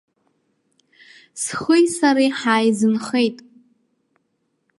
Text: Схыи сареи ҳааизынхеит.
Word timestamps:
Схыи 1.41 1.85
сареи 1.95 2.31
ҳааизынхеит. 2.39 3.37